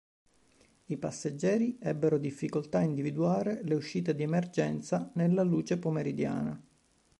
I 0.85 0.97
passeggeri 0.97 1.77
ebbero 1.79 2.17
difficoltà 2.17 2.79
a 2.79 2.83
individuare 2.83 3.61
le 3.63 3.75
uscite 3.75 4.15
di 4.15 4.23
emergenza 4.23 5.11
nella 5.13 5.43
luce 5.43 5.77
pomeridiana. 5.77 6.59